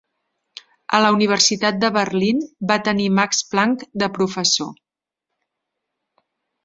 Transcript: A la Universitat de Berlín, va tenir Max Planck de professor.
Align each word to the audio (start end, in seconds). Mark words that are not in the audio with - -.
A 0.99 1.01
la 1.05 1.11
Universitat 1.17 1.77
de 1.83 1.91
Berlín, 1.97 2.41
va 2.71 2.79
tenir 2.87 3.07
Max 3.19 3.45
Planck 3.53 3.85
de 4.05 4.09
professor. 4.19 4.73